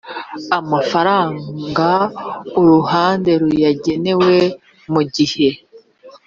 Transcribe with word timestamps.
amafaranga 0.59 1.89
uruhande 2.59 3.31
ruyagenewe 3.41 4.37
mu 4.93 5.01
gihe 5.15 5.47